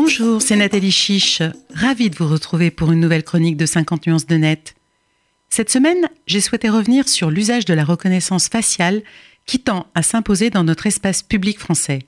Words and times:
Bonjour, 0.00 0.40
c'est 0.40 0.54
Nathalie 0.54 0.92
Chiche. 0.92 1.42
Ravie 1.74 2.08
de 2.08 2.14
vous 2.14 2.28
retrouver 2.28 2.70
pour 2.70 2.92
une 2.92 3.00
nouvelle 3.00 3.24
chronique 3.24 3.56
de 3.56 3.66
50 3.66 4.06
nuances 4.06 4.28
de 4.28 4.36
net. 4.36 4.76
Cette 5.50 5.70
semaine, 5.70 6.08
j'ai 6.28 6.40
souhaité 6.40 6.68
revenir 6.68 7.08
sur 7.08 7.32
l'usage 7.32 7.64
de 7.64 7.74
la 7.74 7.82
reconnaissance 7.82 8.46
faciale 8.46 9.02
qui 9.44 9.58
tend 9.58 9.88
à 9.96 10.04
s'imposer 10.04 10.50
dans 10.50 10.62
notre 10.62 10.86
espace 10.86 11.24
public 11.24 11.58
français. 11.58 11.98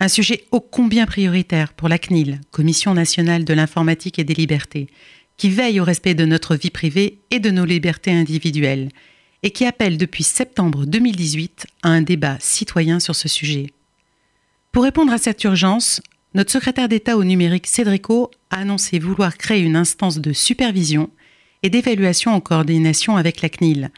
Un 0.00 0.08
sujet 0.08 0.46
ô 0.50 0.60
combien 0.60 1.04
prioritaire 1.04 1.74
pour 1.74 1.90
la 1.90 1.98
CNIL, 1.98 2.40
Commission 2.50 2.94
nationale 2.94 3.44
de 3.44 3.52
l'informatique 3.52 4.18
et 4.18 4.24
des 4.24 4.32
libertés, 4.32 4.88
qui 5.36 5.50
veille 5.50 5.80
au 5.80 5.84
respect 5.84 6.14
de 6.14 6.24
notre 6.24 6.56
vie 6.56 6.70
privée 6.70 7.18
et 7.30 7.38
de 7.38 7.50
nos 7.50 7.66
libertés 7.66 8.12
individuelles, 8.12 8.88
et 9.42 9.50
qui 9.50 9.66
appelle 9.66 9.98
depuis 9.98 10.24
septembre 10.24 10.86
2018 10.86 11.66
à 11.82 11.90
un 11.90 12.00
débat 12.00 12.38
citoyen 12.40 12.98
sur 12.98 13.14
ce 13.14 13.28
sujet. 13.28 13.74
Pour 14.72 14.84
répondre 14.84 15.12
à 15.12 15.18
cette 15.18 15.44
urgence, 15.44 16.00
notre 16.34 16.50
secrétaire 16.50 16.88
d'État 16.88 17.16
au 17.16 17.24
numérique 17.24 17.68
Cédrico 17.68 18.30
a 18.50 18.58
annoncé 18.58 18.98
vouloir 18.98 19.36
créer 19.36 19.62
une 19.62 19.76
instance 19.76 20.18
de 20.18 20.32
supervision 20.32 21.10
et 21.62 21.70
d'évaluation 21.70 22.32
en 22.32 22.40
coordination 22.40 23.16
avec 23.16 23.40
la 23.40 23.48
CNIL, 23.48 23.90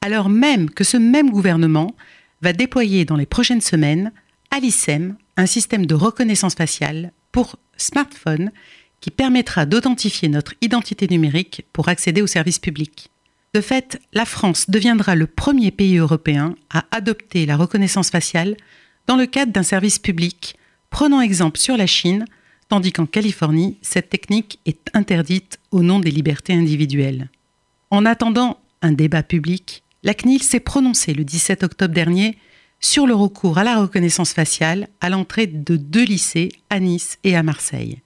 alors 0.00 0.28
même 0.28 0.70
que 0.70 0.84
ce 0.84 0.96
même 0.96 1.30
gouvernement 1.30 1.94
va 2.42 2.52
déployer 2.52 3.04
dans 3.04 3.16
les 3.16 3.26
prochaines 3.26 3.60
semaines 3.60 4.12
à 4.50 4.60
l'ISEM 4.60 5.16
un 5.36 5.46
système 5.46 5.84
de 5.84 5.94
reconnaissance 5.94 6.54
faciale 6.54 7.12
pour 7.32 7.56
smartphone 7.76 8.52
qui 9.00 9.10
permettra 9.10 9.66
d'authentifier 9.66 10.28
notre 10.28 10.54
identité 10.60 11.08
numérique 11.08 11.64
pour 11.72 11.88
accéder 11.88 12.22
aux 12.22 12.26
services 12.26 12.58
publics. 12.58 13.10
De 13.52 13.60
fait, 13.60 14.00
la 14.12 14.24
France 14.24 14.70
deviendra 14.70 15.16
le 15.16 15.26
premier 15.26 15.70
pays 15.70 15.96
européen 15.96 16.54
à 16.70 16.84
adopter 16.92 17.46
la 17.46 17.56
reconnaissance 17.56 18.10
faciale 18.10 18.56
dans 19.06 19.16
le 19.16 19.26
cadre 19.26 19.52
d'un 19.52 19.64
service 19.64 19.98
public, 19.98 20.56
prenant 20.90 21.20
exemple 21.20 21.58
sur 21.58 21.76
la 21.76 21.86
Chine, 21.86 22.24
tandis 22.68 22.92
qu'en 22.92 23.06
Californie, 23.06 23.78
cette 23.82 24.10
technique 24.10 24.60
est 24.66 24.88
interdite 24.94 25.58
au 25.70 25.82
nom 25.82 25.98
des 25.98 26.10
libertés 26.10 26.52
individuelles. 26.52 27.30
En 27.90 28.06
attendant 28.06 28.60
un 28.82 28.92
débat 28.92 29.22
public, 29.22 29.82
la 30.02 30.14
CNIL 30.14 30.42
s'est 30.42 30.60
prononcée 30.60 31.14
le 31.14 31.24
17 31.24 31.62
octobre 31.62 31.94
dernier 31.94 32.36
sur 32.80 33.06
le 33.06 33.14
recours 33.14 33.58
à 33.58 33.64
la 33.64 33.78
reconnaissance 33.78 34.32
faciale 34.32 34.88
à 35.00 35.10
l'entrée 35.10 35.46
de 35.46 35.76
deux 35.76 36.04
lycées 36.04 36.50
à 36.70 36.80
Nice 36.80 37.18
et 37.24 37.36
à 37.36 37.42
Marseille. 37.42 37.98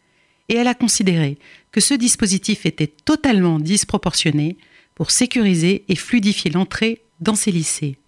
Et 0.48 0.56
elle 0.56 0.66
a 0.66 0.74
considéré 0.74 1.38
que 1.72 1.80
ce 1.80 1.94
dispositif 1.94 2.66
était 2.66 2.92
totalement 3.04 3.58
disproportionné 3.58 4.56
pour 4.94 5.10
sécuriser 5.10 5.84
et 5.88 5.96
fluidifier 5.96 6.50
l'entrée 6.50 7.04
dans 7.20 7.34
ces 7.34 7.52
lycées. 7.52 7.98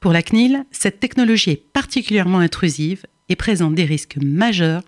Pour 0.00 0.12
la 0.12 0.22
CNIL, 0.22 0.64
cette 0.70 1.00
technologie 1.00 1.50
est 1.50 1.72
particulièrement 1.72 2.38
intrusive 2.38 3.04
et 3.28 3.36
présente 3.36 3.74
des 3.74 3.84
risques 3.84 4.18
majeurs 4.22 4.82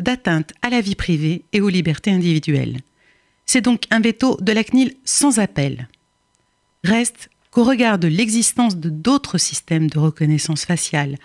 d'atteinte 0.00 0.52
à 0.62 0.70
la 0.70 0.80
vie 0.80 0.94
privée 0.94 1.44
et 1.52 1.60
aux 1.60 1.68
libertés 1.68 2.10
individuelles. 2.10 2.80
C'est 3.46 3.60
donc 3.60 3.84
un 3.90 4.00
veto 4.00 4.36
de 4.40 4.52
la 4.52 4.64
CNIL 4.64 4.94
sans 5.04 5.38
appel. 5.38 5.88
Reste 6.84 7.30
qu'au 7.50 7.64
regard 7.64 7.98
de 7.98 8.08
l'existence 8.08 8.76
de 8.76 8.90
d'autres 8.90 9.38
systèmes 9.38 9.88
de 9.88 9.98
reconnaissance 9.98 10.64
faciale, 10.64 11.16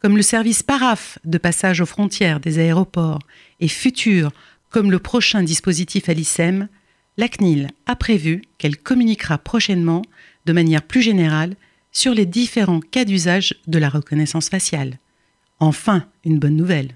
comme 0.00 0.16
le 0.16 0.22
service 0.22 0.62
PARAF 0.62 1.18
de 1.24 1.38
passage 1.38 1.80
aux 1.80 1.86
frontières 1.86 2.40
des 2.40 2.58
aéroports 2.58 3.20
et 3.60 3.68
futurs 3.68 4.32
comme 4.70 4.90
le 4.90 4.98
prochain 4.98 5.42
dispositif 5.42 6.08
à 6.08 6.14
l'ISEM, 6.14 6.68
la 7.16 7.28
CNIL 7.28 7.68
a 7.86 7.96
prévu 7.96 8.42
qu'elle 8.58 8.76
communiquera 8.76 9.38
prochainement, 9.38 10.02
de 10.46 10.52
manière 10.52 10.82
plus 10.82 11.00
générale, 11.00 11.54
sur 11.92 12.12
les 12.12 12.26
différents 12.26 12.80
cas 12.80 13.04
d'usage 13.04 13.54
de 13.66 13.78
la 13.78 13.88
reconnaissance 13.88 14.48
faciale. 14.48 14.98
Enfin, 15.60 16.04
une 16.24 16.38
bonne 16.38 16.56
nouvelle. 16.56 16.94